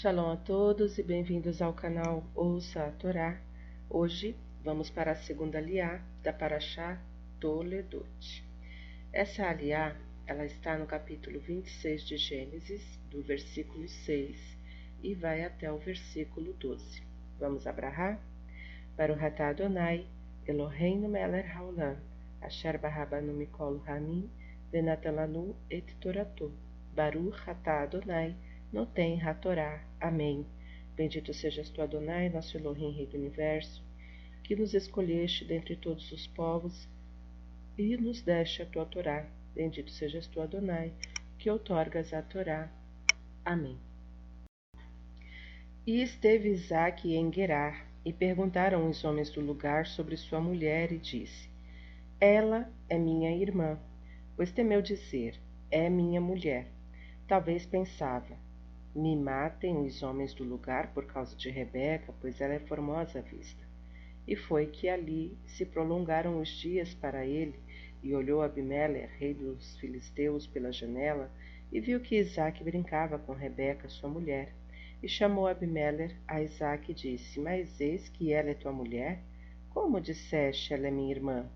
[0.00, 3.36] Shalom a todos e bem-vindos ao canal Ouça a Torá.
[3.90, 7.02] Hoje vamos para a segunda aliá da Parashá
[7.40, 8.44] Toledot.
[9.12, 12.80] Essa aliá, ela está no capítulo 26 de Gênesis,
[13.10, 14.36] do versículo 6
[15.02, 17.02] e vai até o versículo 12.
[17.36, 18.20] Vamos abrahar?
[18.96, 20.06] Para o Ratá Adonai,
[20.46, 21.96] Eloheinu Meler Haolam,
[22.40, 24.30] Asher Barabanu Mikol Hamim,
[24.70, 26.52] Venatalanu et Toratou,
[26.94, 28.36] Baruch Ratá Adonai,
[28.70, 29.82] Notem Hatorá.
[29.98, 30.44] Amém.
[30.94, 33.82] Bendito sejas tu, Adonai, nosso Elohim, Rei do Universo,
[34.44, 36.86] que nos escolheste dentre todos os povos
[37.78, 39.26] e nos deste a tua Torá.
[39.54, 40.92] Bendito sejas tu, Adonai,
[41.38, 42.70] que outorgas a Torá.
[43.42, 43.78] Amém.
[45.86, 50.98] E esteve Isaque em Gerar, e perguntaram os homens do lugar sobre sua mulher, e
[50.98, 51.48] disse:
[52.20, 53.78] Ela é minha irmã,
[54.36, 56.66] pois temeu dizer: É minha mulher.
[57.26, 58.36] Talvez pensava:
[58.94, 63.22] me matem os homens do lugar por causa de Rebeca, pois ela é formosa à
[63.22, 63.62] vista.
[64.26, 67.58] E foi que ali se prolongaram os dias para ele,
[68.02, 71.30] e olhou Abimele, rei dos filisteus, pela janela,
[71.70, 74.54] e viu que Isaac brincava com Rebeca, sua mulher.
[75.02, 79.20] E chamou Abimeler a Isaac e disse: Mas eis que ela é tua mulher?
[79.70, 81.48] Como disseste, ela é minha irmã?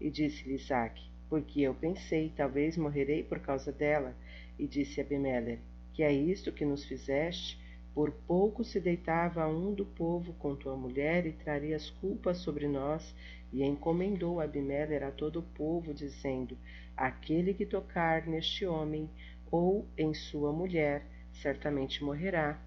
[0.00, 4.14] E disse-lhe Isaac: Porque eu pensei, talvez morrerei por causa dela.
[4.58, 5.58] E disse Abimeler:
[5.94, 7.58] que é isto que nos fizeste?
[7.94, 13.14] Por pouco se deitava um do povo com tua mulher e trarias culpa sobre nós,
[13.52, 16.58] e encomendou Abimeler a todo o povo, dizendo:
[16.96, 19.08] Aquele que tocar neste homem
[19.48, 22.60] ou em sua mulher, certamente morrerá.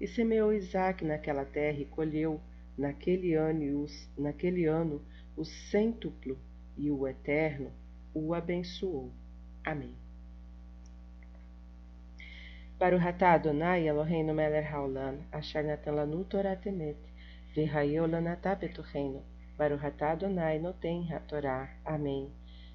[0.00, 2.40] E semeou Isaque naquela terra e colheu
[2.76, 5.02] naquele ano, os, naquele ano
[5.36, 6.38] o cêntuplo,
[6.76, 7.72] e o Eterno
[8.14, 9.10] o abençoou.
[9.64, 10.07] Amém.
[12.78, 16.96] Para o Ratá Adonai, Eloheinu Meler Haolam, Asher Natan Lanu Torah Temet,
[17.52, 18.56] V'Hayeu Lanatá
[19.56, 21.74] para o Ratá Adonai, Noten HaTorá.
[21.84, 22.30] Amém.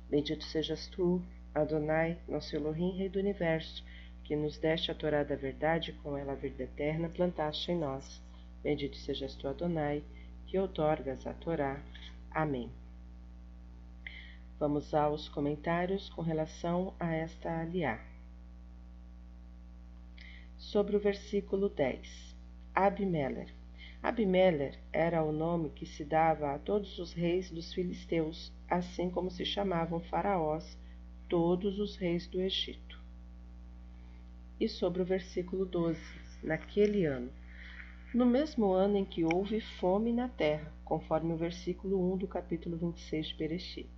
[0.09, 1.23] Bendito sejas tu,
[1.55, 3.81] Adonai, nosso Elohim, Rei do Universo,
[4.25, 8.21] que nos deste a Torá da verdade, com ela a vida eterna plantaste em nós.
[8.61, 10.03] Bendito sejas tu, Adonai,
[10.47, 11.81] que outorgas a Torá.
[12.29, 12.69] Amém.
[14.59, 18.12] Vamos aos comentários com relação a esta aliá
[20.63, 22.35] sobre o versículo 10.
[22.73, 23.53] Abimeler.
[24.01, 29.29] Abimeler era o nome que se dava a todos os reis dos filisteus, assim como
[29.29, 30.77] se chamavam faraós
[31.27, 32.97] todos os reis do Egito.
[34.59, 35.99] E sobre o versículo 12.
[36.41, 37.29] Naquele ano.
[38.13, 42.77] No mesmo ano em que houve fome na terra, conforme o versículo 1 do capítulo
[42.77, 43.89] 26 de Bereshit.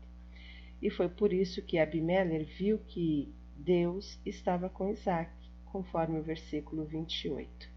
[0.82, 5.45] E foi por isso que Abimeler viu que Deus estava com Isaac
[5.76, 7.70] conforme o versículo 28,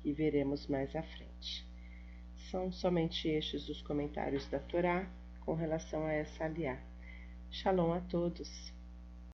[0.00, 1.68] que veremos mais à frente.
[2.50, 5.06] São somente estes os comentários da Torá
[5.44, 6.80] com relação a essa aliá.
[7.50, 8.75] Shalom a todos.